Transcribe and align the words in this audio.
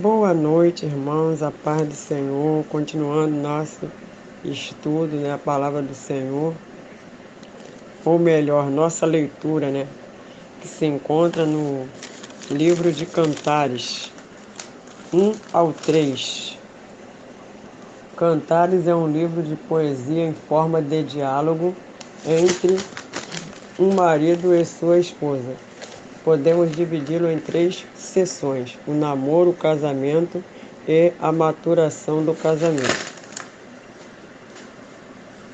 Boa 0.00 0.32
noite, 0.32 0.86
irmãos, 0.86 1.42
a 1.42 1.50
paz 1.50 1.84
do 1.88 1.96
Senhor, 1.96 2.64
continuando 2.66 3.34
nosso 3.34 3.90
estudo, 4.44 5.16
né, 5.16 5.32
a 5.32 5.38
palavra 5.38 5.82
do 5.82 5.92
Senhor, 5.92 6.54
ou 8.04 8.16
melhor, 8.16 8.70
nossa 8.70 9.04
leitura, 9.04 9.72
né, 9.72 9.88
que 10.60 10.68
se 10.68 10.86
encontra 10.86 11.44
no 11.44 11.88
livro 12.48 12.92
de 12.92 13.06
Cantares, 13.06 14.12
1 15.12 15.34
ao 15.52 15.72
3. 15.72 16.56
Cantares 18.14 18.86
é 18.86 18.94
um 18.94 19.10
livro 19.10 19.42
de 19.42 19.56
poesia 19.56 20.24
em 20.24 20.32
forma 20.32 20.80
de 20.80 21.02
diálogo 21.02 21.74
entre 22.24 22.76
um 23.80 23.92
marido 23.96 24.54
e 24.54 24.64
sua 24.64 25.00
esposa 25.00 25.67
podemos 26.24 26.72
dividi-lo 26.72 27.30
em 27.30 27.38
três 27.38 27.84
sessões: 27.94 28.78
o 28.86 28.92
namoro, 28.92 29.50
o 29.50 29.54
casamento 29.54 30.42
e 30.86 31.12
a 31.20 31.30
maturação 31.30 32.24
do 32.24 32.34
casamento. 32.34 33.18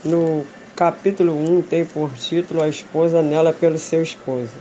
No 0.05 0.47
capítulo 0.77 1.33
1 1.34 1.62
tem 1.62 1.84
por 1.84 2.12
título 2.12 2.62
A 2.62 2.69
esposa 2.69 3.23
nela 3.23 3.53
pelo 3.53 3.79
seu 3.79 4.03
esposo. 4.03 4.53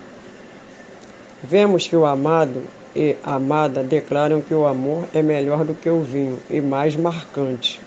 Vemos 1.44 1.88
que 1.88 1.96
o 1.96 2.06
amado 2.06 2.64
e 2.96 3.18
amada 3.24 3.84
declaram 3.84 4.42
que 4.42 4.54
o 4.54 4.66
amor 4.66 5.06
é 5.14 5.22
melhor 5.22 5.66
do 5.66 5.74
que 5.74 5.90
o 5.90 6.02
vinho 6.02 6.40
e 6.50 6.62
mais 6.62 6.96
marcante. 6.96 7.82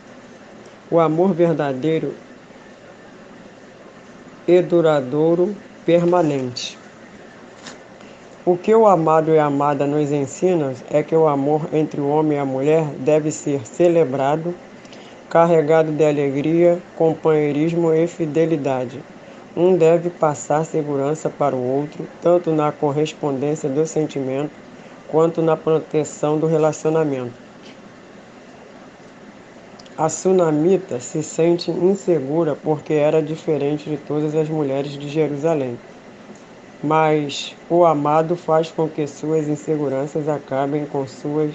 O 0.91 1.00
amor 1.00 1.33
verdadeiro 1.33 2.14
e 4.46 4.60
duradouro 4.60 5.56
permanente. 5.84 6.78
O 8.48 8.56
que 8.56 8.73
o 8.73 8.86
amado 8.86 9.32
e 9.32 9.41
a 9.41 9.46
amada 9.46 9.88
nos 9.88 10.12
ensinam 10.12 10.73
é 10.88 11.02
que 11.02 11.16
o 11.16 11.27
amor 11.27 11.62
entre 11.73 12.00
o 12.00 12.09
homem 12.09 12.38
e 12.38 12.41
a 12.41 12.45
mulher 12.45 12.84
deve 13.00 13.32
ser 13.32 13.66
celebrado, 13.66 14.55
carregado 15.28 15.91
de 15.91 16.05
alegria, 16.05 16.78
companheirismo 16.94 17.92
e 17.92 18.06
fidelidade. 18.06 19.02
Um 19.56 19.77
deve 19.77 20.11
passar 20.11 20.64
segurança 20.64 21.28
para 21.28 21.56
o 21.56 21.61
outro, 21.61 22.06
tanto 22.22 22.52
na 22.52 22.70
correspondência 22.70 23.69
do 23.69 23.84
sentimento 23.84 24.52
quanto 25.08 25.42
na 25.42 25.56
proteção 25.56 26.39
do 26.39 26.47
relacionamento. 26.47 27.34
A 29.98 30.08
sunamita 30.08 31.00
se 31.00 31.20
sente 31.20 31.72
insegura 31.72 32.55
porque 32.55 32.94
era 32.94 33.20
diferente 33.20 33.91
de 33.91 33.97
todas 33.97 34.36
as 34.36 34.48
mulheres 34.48 34.92
de 34.92 35.08
Jerusalém 35.08 35.77
mas 36.82 37.55
o 37.70 37.84
amado 37.84 38.36
faz 38.36 38.70
com 38.70 38.88
que 38.88 39.06
suas 39.06 39.48
inseguranças 39.48 40.28
acabem 40.28 40.84
com 40.86 41.06
suas 41.06 41.52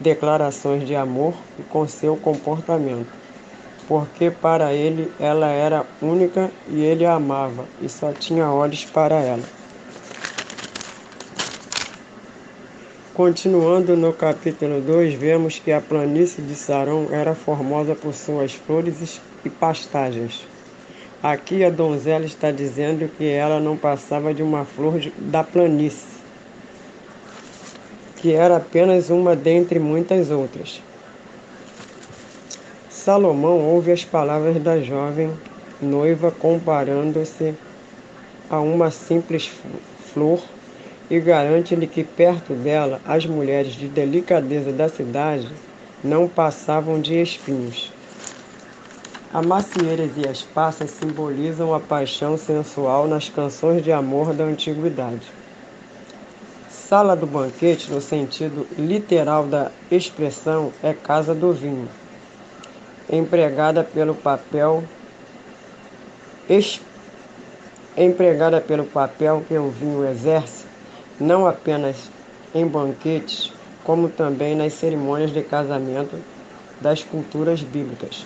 declarações 0.00 0.86
de 0.86 0.96
amor 0.96 1.34
e 1.58 1.62
com 1.62 1.86
seu 1.86 2.16
comportamento, 2.16 3.08
porque 3.86 4.30
para 4.30 4.72
ele 4.72 5.12
ela 5.20 5.48
era 5.48 5.86
única 6.00 6.50
e 6.68 6.82
ele 6.82 7.04
a 7.04 7.14
amava 7.14 7.64
e 7.80 7.88
só 7.88 8.12
tinha 8.12 8.50
olhos 8.50 8.84
para 8.84 9.16
ela. 9.16 9.44
Continuando 13.12 13.96
no 13.96 14.12
capítulo 14.12 14.80
2, 14.80 15.14
vemos 15.14 15.60
que 15.60 15.70
a 15.70 15.80
planície 15.80 16.42
de 16.42 16.56
Sarão 16.56 17.06
era 17.12 17.32
formosa 17.32 17.94
por 17.94 18.12
suas 18.12 18.54
flores 18.54 19.20
e 19.44 19.50
pastagens 19.50 20.53
Aqui 21.24 21.64
a 21.64 21.70
donzela 21.70 22.26
está 22.26 22.50
dizendo 22.50 23.10
que 23.16 23.26
ela 23.26 23.58
não 23.58 23.78
passava 23.78 24.34
de 24.34 24.42
uma 24.42 24.66
flor 24.66 25.00
da 25.16 25.42
planície, 25.42 26.06
que 28.16 28.34
era 28.34 28.58
apenas 28.58 29.08
uma 29.08 29.34
dentre 29.34 29.78
muitas 29.78 30.30
outras. 30.30 30.82
Salomão 32.90 33.58
ouve 33.58 33.90
as 33.90 34.04
palavras 34.04 34.62
da 34.62 34.78
jovem 34.82 35.32
noiva 35.80 36.30
comparando-se 36.30 37.54
a 38.50 38.60
uma 38.60 38.90
simples 38.90 39.50
flor 40.12 40.42
e 41.08 41.18
garante-lhe 41.20 41.86
que 41.86 42.04
perto 42.04 42.52
dela 42.52 43.00
as 43.02 43.24
mulheres 43.24 43.72
de 43.72 43.88
delicadeza 43.88 44.70
da 44.72 44.90
cidade 44.90 45.48
não 46.04 46.28
passavam 46.28 47.00
de 47.00 47.14
espinhos. 47.14 47.93
As 49.34 49.44
macieiras 49.44 50.12
e 50.16 50.28
as 50.28 50.42
passas 50.44 50.92
simbolizam 50.92 51.74
a 51.74 51.80
paixão 51.80 52.38
sensual 52.38 53.08
nas 53.08 53.28
canções 53.28 53.82
de 53.82 53.90
amor 53.90 54.32
da 54.32 54.44
antiguidade. 54.44 55.26
Sala 56.68 57.16
do 57.16 57.26
banquete, 57.26 57.90
no 57.90 58.00
sentido 58.00 58.64
literal 58.78 59.44
da 59.44 59.72
expressão, 59.90 60.70
é 60.84 60.94
casa 60.94 61.34
do 61.34 61.52
vinho, 61.52 61.88
empregada 63.10 63.82
pelo 63.82 64.14
papel 64.14 64.84
empregada 67.96 68.60
pelo 68.60 68.84
papel 68.84 69.42
que 69.48 69.58
o 69.58 69.68
vinho 69.68 70.04
exerce, 70.04 70.64
não 71.18 71.44
apenas 71.44 72.08
em 72.54 72.64
banquetes, 72.64 73.52
como 73.82 74.08
também 74.08 74.54
nas 74.54 74.74
cerimônias 74.74 75.32
de 75.32 75.42
casamento 75.42 76.22
das 76.80 77.02
culturas 77.02 77.60
bíblicas. 77.62 78.24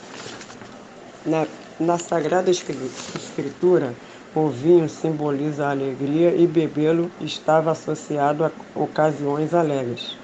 Na, 1.27 1.47
na 1.81 1.99
Sagrada 1.99 2.51
Escritura, 2.51 3.93
o 4.35 4.49
vinho 4.49 4.89
simboliza 4.89 5.67
a 5.67 5.71
alegria 5.71 6.35
e 6.35 6.47
bebê-lo 6.47 7.11
estava 7.21 7.73
associado 7.73 8.45
a 8.45 8.51
ocasiões 8.75 9.53
alegres. 9.53 10.17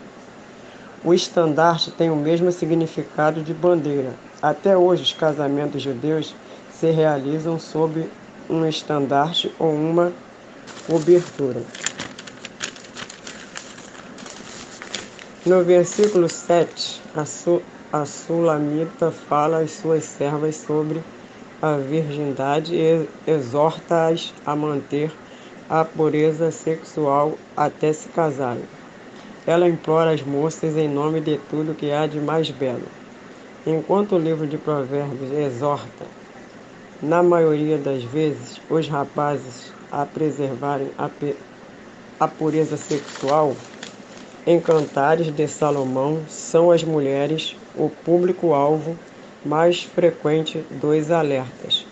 O 1.04 1.12
estandarte 1.12 1.90
tem 1.90 2.10
o 2.10 2.16
mesmo 2.16 2.50
significado 2.52 3.42
de 3.42 3.52
bandeira. 3.52 4.14
Até 4.40 4.76
hoje, 4.76 5.02
os 5.02 5.12
casamentos 5.12 5.82
judeus 5.82 6.34
se 6.70 6.90
realizam 6.90 7.58
sob 7.58 8.08
um 8.48 8.64
estandarte 8.66 9.52
ou 9.58 9.74
uma 9.74 10.12
cobertura. 10.86 11.62
No 15.44 15.62
versículo 15.62 16.28
7, 16.28 17.02
a, 17.14 17.26
su 17.26 17.60
a 17.94 18.04
Sulamita 18.04 19.12
fala 19.12 19.60
às 19.60 19.70
suas 19.70 20.02
servas 20.02 20.56
sobre 20.56 21.00
a 21.62 21.76
virgindade 21.76 22.74
e 22.74 23.06
exorta-as 23.24 24.34
a 24.44 24.56
manter 24.56 25.12
a 25.70 25.84
pureza 25.84 26.50
sexual 26.50 27.38
até 27.56 27.92
se 27.92 28.08
casarem. 28.08 28.64
Ela 29.46 29.68
implora 29.68 30.10
as 30.10 30.22
moças 30.22 30.76
em 30.76 30.88
nome 30.88 31.20
de 31.20 31.38
tudo 31.48 31.72
que 31.72 31.92
há 31.92 32.04
de 32.08 32.18
mais 32.18 32.50
belo. 32.50 32.82
Enquanto 33.64 34.16
o 34.16 34.18
livro 34.18 34.48
de 34.48 34.58
Provérbios 34.58 35.30
exorta, 35.30 36.04
na 37.00 37.22
maioria 37.22 37.78
das 37.78 38.02
vezes, 38.02 38.60
os 38.68 38.88
rapazes 38.88 39.72
a 39.92 40.04
preservarem 40.04 40.90
a, 40.98 41.08
a 42.18 42.26
pureza 42.26 42.76
sexual, 42.76 43.54
em 44.44 44.58
Cantares 44.60 45.32
de 45.32 45.46
Salomão 45.46 46.18
são 46.28 46.72
as 46.72 46.82
mulheres 46.82 47.56
o 47.76 47.88
público-alvo 47.88 48.96
mais 49.44 49.82
frequente 49.82 50.64
dos 50.70 51.10
alertas 51.10 51.86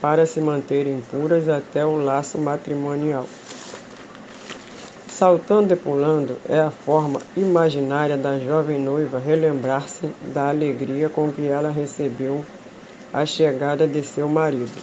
para 0.00 0.26
se 0.26 0.40
manterem 0.40 1.00
puras 1.10 1.48
até 1.48 1.84
o 1.84 1.96
laço 1.96 2.38
matrimonial. 2.38 3.26
Saltando 5.08 5.74
e 5.74 5.76
pulando 5.76 6.38
é 6.48 6.58
a 6.58 6.70
forma 6.70 7.20
imaginária 7.36 8.16
da 8.16 8.38
jovem 8.38 8.80
noiva 8.80 9.18
relembrar-se 9.18 10.10
da 10.32 10.48
alegria 10.48 11.10
com 11.10 11.30
que 11.30 11.46
ela 11.46 11.70
recebeu 11.70 12.44
a 13.12 13.26
chegada 13.26 13.86
de 13.86 14.02
seu 14.02 14.28
marido. 14.28 14.82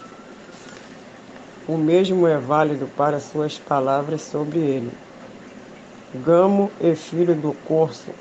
O 1.68 1.76
mesmo 1.76 2.28
é 2.28 2.38
válido 2.38 2.88
para 2.96 3.20
suas 3.20 3.58
palavras 3.58 4.22
sobre 4.22 4.60
ele. 4.60 4.92
Gamo 6.24 6.72
e 6.80 6.96
filho 6.96 7.36
do 7.36 7.54
corso 7.68 8.12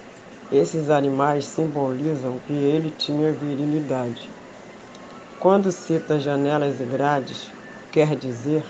esses 0.53 0.91
animais 0.91 1.45
simbolizam 1.45 2.39
que 2.47 2.53
ele 2.53 2.91
tinha 2.97 3.33
virilidade. 3.33 4.28
Quando 5.41 5.72
cita 5.72 6.21
janelas 6.21 6.81
e 6.81 6.84
grades, 6.84 7.51
quer 7.91 8.15
dizer 8.16 8.65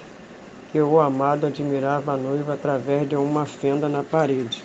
que 0.72 0.80
o 0.80 1.00
amado 1.00 1.46
admirava 1.46 2.12
a 2.12 2.16
noiva 2.16 2.54
através 2.54 3.08
de 3.08 3.16
uma 3.16 3.46
fenda 3.46 3.88
na 3.88 4.02
parede. 4.02 4.62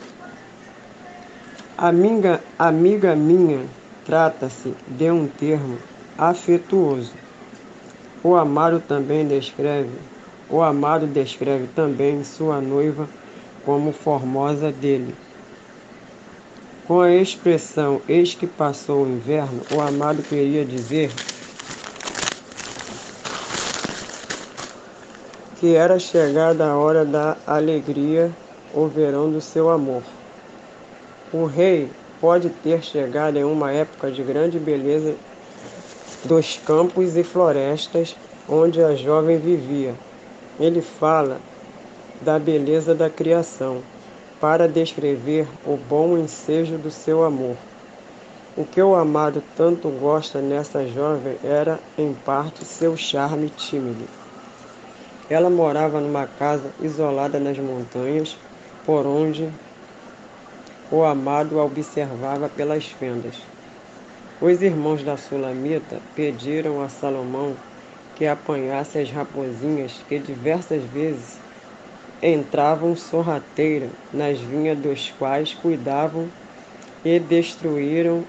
Amiga, 1.78 2.42
amiga 2.58 3.16
minha 3.16 3.66
trata-se 4.06 4.74
de 4.88 5.10
um 5.12 5.28
termo 5.28 5.78
afetuoso. 6.18 7.14
O 8.24 8.36
amado 8.36 8.80
também 8.80 9.28
descreve, 9.28 9.90
o 10.50 10.62
amado 10.62 11.08
descreve 11.08 11.68
também 11.76 12.24
sua 12.24 12.62
noiva 12.62 13.08
como 13.66 13.92
formosa 13.92 14.72
dele. 14.72 15.16
Com 16.92 17.00
a 17.00 17.16
expressão 17.16 18.02
eis 18.06 18.36
que 18.36 18.46
passou 18.46 19.06
o 19.06 19.08
inverno, 19.10 19.62
o 19.74 19.80
amado 19.80 20.22
queria 20.24 20.66
dizer 20.66 21.10
que 25.58 25.74
era 25.74 25.98
chegada 25.98 26.66
a 26.66 26.76
hora 26.76 27.06
da 27.06 27.38
alegria, 27.48 28.30
o 28.74 28.88
verão 28.88 29.32
do 29.32 29.40
seu 29.40 29.70
amor. 29.70 30.04
O 31.32 31.46
rei 31.46 31.90
pode 32.20 32.50
ter 32.50 32.84
chegado 32.84 33.38
em 33.38 33.46
uma 33.46 33.72
época 33.72 34.12
de 34.12 34.22
grande 34.22 34.60
beleza 34.60 35.16
dos 36.26 36.58
campos 36.58 37.16
e 37.16 37.24
florestas 37.24 38.18
onde 38.50 38.84
a 38.84 38.94
jovem 38.96 39.38
vivia. 39.38 39.96
Ele 40.60 40.82
fala 40.82 41.40
da 42.22 42.38
beleza 42.38 42.94
da 42.94 43.10
criação, 43.10 43.82
para 44.42 44.68
descrever 44.68 45.48
o 45.68 45.78
bom 45.78 46.18
ensejo 46.18 46.76
do 46.80 46.90
seu 46.90 47.24
amor. 47.24 47.56
O 48.58 48.66
que 48.66 48.82
o 48.82 48.96
amado 48.96 49.44
tanto 49.56 49.88
gosta 49.90 50.42
nessa 50.42 50.86
jovem 50.88 51.38
era, 51.44 51.80
em 51.96 52.12
parte, 52.12 52.66
seu 52.66 52.98
charme 52.98 53.50
tímido. 53.52 54.04
Ela 55.30 55.50
morava 55.50 56.02
numa 56.02 56.26
casa 56.26 56.74
isolada 56.82 57.40
nas 57.40 57.58
montanhas, 57.60 58.36
por 58.84 59.06
onde 59.06 59.48
o 60.92 61.04
amado 61.04 61.60
a 61.60 61.64
observava 61.64 62.50
pelas 62.50 62.86
fendas. 62.86 63.36
Os 64.42 64.60
irmãos 64.64 65.04
da 65.04 65.16
Sulamita 65.18 66.00
pediram 66.16 66.82
a 66.82 66.90
Salomão 66.90 67.54
que 68.18 68.26
apanhasse 68.26 68.98
as 68.98 69.12
rapozinhas 69.12 69.94
que 70.10 70.18
diversas 70.18 70.82
vezes 70.86 71.41
entravam 72.22 72.96
sorrateira 72.96 73.90
nas 74.14 74.40
vinhas 74.40 74.78
dos 74.78 75.12
quais 75.12 75.54
cuidavam 75.54 76.30
e 77.04 77.20
destruíram 77.20 78.24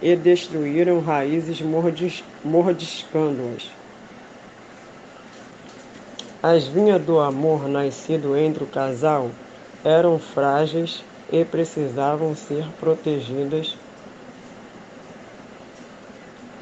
e 0.00 0.14
destruíram 0.14 1.00
raízes 1.00 1.60
mordis, 1.60 2.22
mordiscando-as. 2.44 3.70
As 6.42 6.66
vinhas 6.66 7.02
do 7.02 7.18
amor 7.18 7.66
nascido 7.68 8.36
entre 8.36 8.64
o 8.64 8.66
casal 8.66 9.30
eram 9.82 10.18
frágeis 10.18 11.02
e 11.32 11.44
precisavam 11.44 12.34
ser 12.34 12.70
protegidas 12.72 13.78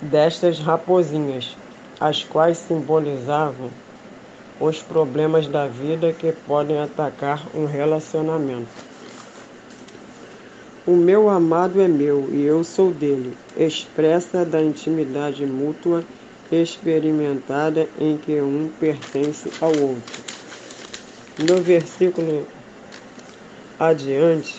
destas 0.01 0.59
raposinhas, 0.61 1.57
as 2.01 2.25
quais 2.25 2.59
simbolizavam 2.59 3.71
os 4.61 4.83
problemas 4.83 5.49
da 5.49 5.67
vida 5.67 6.13
que 6.13 6.33
podem 6.33 6.79
atacar 6.79 7.49
um 7.57 7.65
relacionamento. 7.65 8.83
O 10.87 10.97
meu 10.97 11.29
amado 11.29 11.81
é 11.81 11.87
meu 11.87 12.29
e 12.35 12.43
eu 12.43 12.65
sou 12.65 12.91
dele, 12.91 13.37
expressa 13.57 14.45
da 14.45 14.61
intimidade 14.61 15.47
mútua 15.47 16.05
experimentada 16.51 17.89
em 17.99 18.17
que 18.19 18.41
um 18.41 18.69
pertence 18.69 19.49
ao 19.61 19.71
outro. 19.71 20.23
No 21.39 21.61
versículo 21.63 22.47
adiante, 23.79 24.55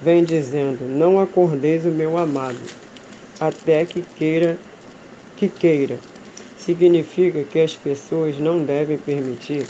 vem 0.00 0.24
dizendo: 0.24 0.84
Não 0.84 1.18
acordeis 1.20 1.86
o 1.86 1.90
meu 1.90 2.18
amado, 2.18 2.58
até 3.40 3.86
que 3.86 4.02
queira 4.02 4.58
que 5.36 5.48
queira. 5.48 6.11
Significa 6.64 7.42
que 7.42 7.58
as 7.58 7.74
pessoas 7.74 8.38
não 8.38 8.62
devem 8.62 8.96
permitir 8.96 9.66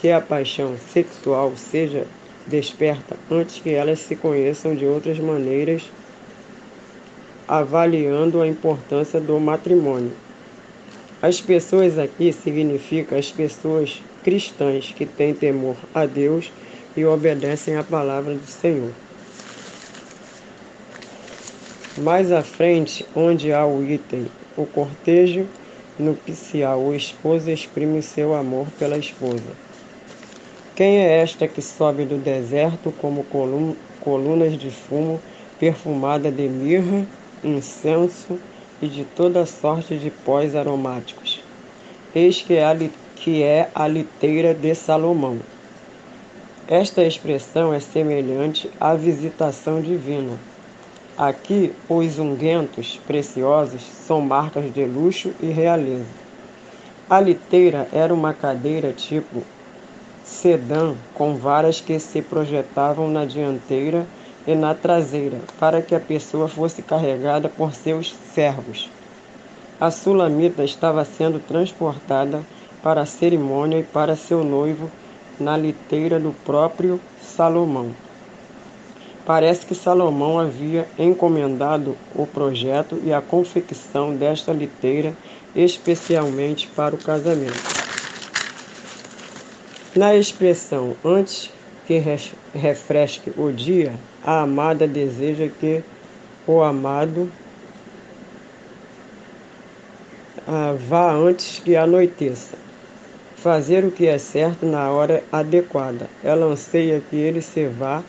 que 0.00 0.10
a 0.10 0.20
paixão 0.20 0.76
sexual 0.92 1.52
seja 1.56 2.04
desperta 2.44 3.16
antes 3.30 3.60
que 3.60 3.70
elas 3.70 4.00
se 4.00 4.16
conheçam 4.16 4.74
de 4.74 4.84
outras 4.84 5.20
maneiras, 5.20 5.84
avaliando 7.46 8.42
a 8.42 8.48
importância 8.48 9.20
do 9.20 9.38
matrimônio. 9.38 10.10
As 11.22 11.40
pessoas 11.40 11.96
aqui 11.96 12.32
significa 12.32 13.16
as 13.16 13.30
pessoas 13.30 14.02
cristãs 14.24 14.92
que 14.92 15.06
têm 15.06 15.32
temor 15.32 15.76
a 15.94 16.06
Deus 16.06 16.50
e 16.96 17.04
obedecem 17.04 17.76
à 17.76 17.84
palavra 17.84 18.34
do 18.34 18.46
Senhor. 18.48 18.90
Mais 21.98 22.32
à 22.32 22.42
frente, 22.42 23.06
onde 23.14 23.52
há 23.52 23.64
o 23.64 23.84
item 23.84 24.26
o 24.56 24.66
cortejo 24.66 25.46
nupcial, 25.98 26.80
o 26.80 26.94
esposo 26.94 27.50
exprime 27.50 28.02
seu 28.02 28.34
amor 28.34 28.66
pela 28.78 28.96
esposa. 28.98 29.56
Quem 30.74 30.98
é 30.98 31.18
esta 31.20 31.46
que 31.46 31.60
sobe 31.60 32.04
do 32.04 32.16
deserto 32.18 32.92
como 32.92 33.24
colunas 34.00 34.56
de 34.58 34.70
fumo, 34.70 35.20
perfumada 35.58 36.30
de 36.30 36.48
mirra, 36.48 37.06
incenso 37.44 38.38
e 38.80 38.88
de 38.88 39.04
toda 39.04 39.44
sorte 39.44 39.98
de 39.98 40.10
pós 40.10 40.56
aromáticos? 40.56 41.40
Eis 42.14 42.40
que 42.40 42.54
é 42.54 42.64
a, 42.64 42.76
que 43.14 43.42
é 43.42 43.70
a 43.74 43.86
liteira 43.86 44.54
de 44.54 44.74
Salomão. 44.74 45.38
Esta 46.66 47.02
expressão 47.04 47.74
é 47.74 47.80
semelhante 47.80 48.70
à 48.80 48.94
visitação 48.94 49.80
divina. 49.82 50.51
Aqui, 51.16 51.74
os 51.90 52.18
unguentos 52.18 52.98
preciosos 53.06 53.82
são 53.82 54.22
marcas 54.22 54.72
de 54.72 54.86
luxo 54.86 55.34
e 55.42 55.46
realeza. 55.46 56.06
A 57.08 57.20
liteira 57.20 57.86
era 57.92 58.14
uma 58.14 58.32
cadeira 58.32 58.94
tipo 58.94 59.42
sedã 60.24 60.94
com 61.12 61.36
varas 61.36 61.82
que 61.82 61.98
se 61.98 62.22
projetavam 62.22 63.10
na 63.10 63.26
dianteira 63.26 64.06
e 64.46 64.54
na 64.54 64.74
traseira, 64.74 65.38
para 65.60 65.82
que 65.82 65.94
a 65.94 66.00
pessoa 66.00 66.48
fosse 66.48 66.82
carregada 66.82 67.46
por 67.46 67.74
seus 67.74 68.14
servos. 68.32 68.90
A 69.78 69.90
sulamita 69.90 70.64
estava 70.64 71.04
sendo 71.04 71.38
transportada 71.40 72.42
para 72.82 73.02
a 73.02 73.06
cerimônia 73.06 73.80
e 73.80 73.84
para 73.84 74.16
seu 74.16 74.42
noivo 74.42 74.90
na 75.38 75.58
liteira 75.58 76.18
do 76.18 76.32
próprio 76.32 76.98
Salomão. 77.20 77.94
Parece 79.24 79.64
que 79.64 79.74
Salomão 79.74 80.38
havia 80.38 80.86
encomendado 80.98 81.96
o 82.14 82.26
projeto 82.26 83.00
e 83.04 83.12
a 83.12 83.20
confecção 83.20 84.14
desta 84.16 84.52
liteira 84.52 85.14
especialmente 85.54 86.68
para 86.68 86.94
o 86.94 86.98
casamento. 86.98 87.82
Na 89.94 90.16
expressão 90.16 90.96
antes 91.04 91.50
que 91.86 92.02
refresque 92.54 93.32
o 93.36 93.52
dia, 93.52 93.92
a 94.24 94.40
amada 94.40 94.88
deseja 94.88 95.48
que 95.60 95.84
o 96.46 96.62
amado 96.62 97.30
ah, 100.48 100.74
vá 100.88 101.12
antes 101.12 101.60
que 101.60 101.76
anoiteça. 101.76 102.56
Fazer 103.36 103.84
o 103.84 103.90
que 103.90 104.06
é 104.06 104.18
certo 104.18 104.64
na 104.64 104.90
hora 104.90 105.22
adequada. 105.30 106.08
Ela 106.24 106.46
anseia 106.46 107.02
que 107.10 107.16
ele 107.16 107.42
se 107.42 107.66
vá 107.66 108.02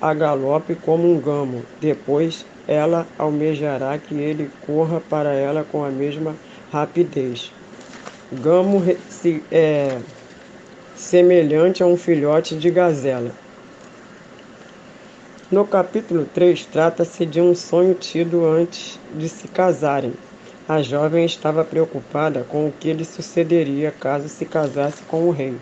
a 0.00 0.14
galope 0.14 0.74
como 0.74 1.08
um 1.08 1.20
gamo. 1.20 1.62
Depois 1.80 2.46
ela 2.66 3.06
almejará 3.18 3.98
que 3.98 4.14
ele 4.14 4.50
corra 4.66 5.00
para 5.00 5.32
ela 5.32 5.64
com 5.64 5.84
a 5.84 5.90
mesma 5.90 6.36
rapidez. 6.70 7.52
Gamo 8.32 8.82
é, 9.50 9.98
semelhante 10.94 11.82
a 11.82 11.86
um 11.86 11.96
filhote 11.96 12.56
de 12.58 12.70
gazela. 12.70 13.32
No 15.50 15.66
capítulo 15.66 16.26
3, 16.26 16.66
trata-se 16.66 17.24
de 17.24 17.40
um 17.40 17.54
sonho 17.54 17.94
tido 17.94 18.44
antes 18.44 19.00
de 19.16 19.30
se 19.30 19.48
casarem. 19.48 20.12
A 20.68 20.82
jovem 20.82 21.24
estava 21.24 21.64
preocupada 21.64 22.44
com 22.44 22.68
o 22.68 22.72
que 22.72 22.92
lhe 22.92 23.04
sucederia 23.06 23.90
caso 23.90 24.28
se 24.28 24.44
casasse 24.44 25.02
com 25.04 25.26
o 25.26 25.30
rei. 25.30 25.56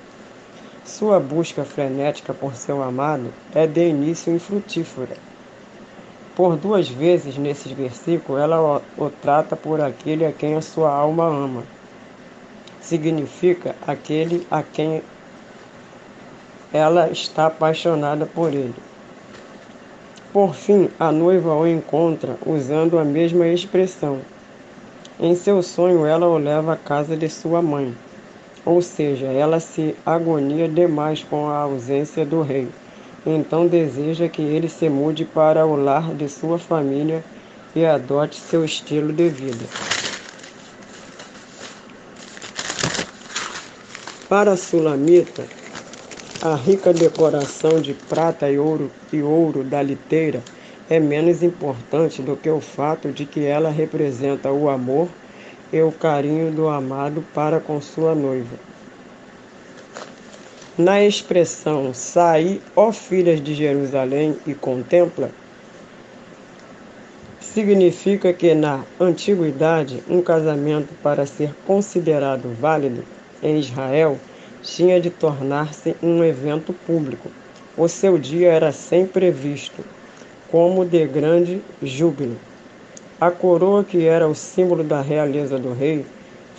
Sua 0.87 1.19
busca 1.19 1.65
frenética 1.65 2.33
por 2.33 2.55
seu 2.55 2.81
amado 2.81 3.33
é 3.53 3.67
de 3.67 3.89
início 3.89 4.33
infrutífera. 4.33 5.17
Por 6.37 6.57
duas 6.57 6.89
vezes 6.89 7.37
nesses 7.37 7.73
versículos, 7.73 8.41
ela 8.41 8.81
o, 8.97 9.07
o 9.07 9.11
trata 9.11 9.57
por 9.57 9.81
aquele 9.81 10.25
a 10.25 10.33
quem 10.33 10.55
a 10.55 10.63
sua 10.63 10.91
alma 10.91 11.27
ama. 11.27 11.65
Significa 12.81 13.75
aquele 13.85 14.47
a 14.49 14.63
quem 14.63 15.03
ela 16.73 17.11
está 17.11 17.47
apaixonada 17.47 18.25
por 18.25 18.55
ele. 18.55 18.75
Por 20.33 20.55
fim, 20.55 20.89
a 21.01 21.11
noiva 21.11 21.53
o 21.53 21.67
encontra 21.67 22.39
usando 22.47 22.97
a 22.97 23.05
mesma 23.05 23.49
expressão. 23.49 24.21
Em 25.19 25.35
seu 25.35 25.63
sonho, 25.65 26.07
ela 26.07 26.29
o 26.29 26.39
leva 26.39 26.75
à 26.75 26.77
casa 26.77 27.17
de 27.17 27.29
sua 27.29 27.61
mãe, 27.61 27.93
ou 28.67 28.83
seja, 28.83 29.27
ela 29.27 29.61
se 29.61 29.95
agonia 30.05 30.69
demais 30.69 31.23
com 31.23 31.49
a 31.49 31.59
ausência 31.59 32.27
do 32.27 32.43
rei. 32.43 32.69
Então 33.25 33.69
deseja 33.69 34.29
que 34.29 34.43
ele 34.43 34.69
se 34.69 34.89
mude 34.89 35.25
para 35.25 35.65
o 35.65 35.77
lar 35.77 36.13
de 36.13 36.29
sua 36.29 36.59
família 36.59 37.25
e 37.77 37.87
adote 37.87 38.41
seu 38.41 38.65
estilo 38.65 39.13
de 39.13 39.29
vida. 39.29 39.65
Para 44.29 44.57
Sulamita, 44.57 45.45
a 46.43 46.57
rica 46.57 46.93
decoração 46.93 47.81
de 47.81 47.95
prata 47.95 48.51
e 48.51 48.59
ouro 48.59 48.91
e 49.13 49.23
ouro 49.23 49.63
da 49.63 49.81
liteira 49.81 50.43
é 50.91 50.99
menos 50.99 51.43
importante 51.43 52.21
do 52.21 52.37
que 52.37 52.51
o 52.51 52.61
fato 52.61 53.13
de 53.13 53.25
que 53.25 53.45
ela 53.45 53.71
representa 53.71 54.51
o 54.51 54.69
amor 54.69 55.09
e 55.73 55.81
o 55.83 55.93
carinho 55.93 56.51
do 56.53 56.69
amado 56.69 57.25
para 57.35 57.61
com 57.61 57.81
sua 57.81 58.15
noiva. 58.15 58.57
Na 60.79 61.03
expressão 61.03 61.95
saí, 61.95 62.61
ó 62.77 62.93
filhas 62.93 63.43
de 63.43 63.55
Jerusalém, 63.55 64.37
e 64.47 64.55
contempla, 64.55 65.31
significa 67.41 68.33
que 68.35 68.55
na 68.55 68.85
antiguidade 69.01 70.03
um 70.11 70.21
casamento 70.21 70.93
para 71.03 71.25
ser 71.25 71.55
considerado 71.67 72.55
válido 72.61 73.03
em 73.43 73.59
Israel 73.59 74.19
tinha 74.63 75.01
de 75.01 75.09
tornar-se 75.09 75.97
um 76.03 76.23
evento 76.23 76.75
público. 76.87 77.31
O 77.75 77.89
seu 77.89 78.19
dia 78.19 78.53
era 78.53 78.73
sempre 78.73 79.31
visto 79.31 79.83
como 80.51 80.85
de 80.85 81.07
grande 81.07 81.63
júbilo. 81.83 82.37
A 83.19 83.31
coroa, 83.31 83.83
que 83.83 84.07
era 84.07 84.29
o 84.29 84.35
símbolo 84.35 84.85
da 84.85 85.01
realeza 85.01 85.59
do 85.59 85.73
rei, 85.73 86.05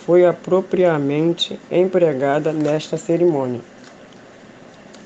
foi 0.04 0.26
apropriadamente 0.26 1.56
empregada 1.70 2.52
nesta 2.52 2.96
cerimônia. 2.96 3.60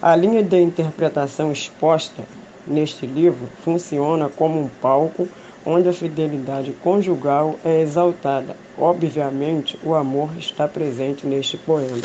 A 0.01 0.17
linha 0.17 0.43
de 0.43 0.59
interpretação 0.59 1.53
exposta 1.53 2.25
neste 2.67 3.07
livro 3.07 3.49
funciona 3.63 4.31
como 4.31 4.61
um 4.61 4.69
palco 4.69 5.29
onde 5.67 5.91
a 5.91 5.93
fidelidade 5.93 6.73
conjugal 6.83 7.59
é 7.63 7.83
exaltada. 7.83 8.57
Obviamente, 8.79 9.79
o 9.85 9.95
amor 9.95 10.31
está 10.39 10.67
presente 10.67 11.27
neste 11.27 11.59
poema. 11.59 12.01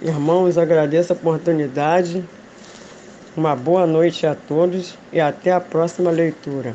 Irmãos, 0.00 0.56
agradeço 0.56 1.12
a 1.12 1.16
oportunidade. 1.16 2.24
Uma 3.36 3.54
boa 3.54 3.86
noite 3.86 4.26
a 4.26 4.34
todos 4.34 4.94
e 5.12 5.20
até 5.20 5.52
a 5.52 5.60
próxima 5.60 6.10
leitura. 6.10 6.74